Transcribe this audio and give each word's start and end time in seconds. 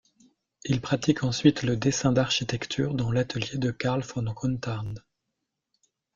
Il 0.65 0.81
pratique 0.81 1.21
ensuite 1.23 1.61
le 1.61 1.77
dessin 1.77 2.11
d'architecture 2.11 2.95
dans 2.95 3.11
l'atelier 3.11 3.59
de 3.59 3.69
Carl 3.69 4.01
von 4.01 4.23
Gontard. 4.33 4.83